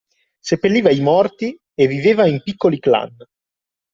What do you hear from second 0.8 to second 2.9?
i morti e viveva in piccoli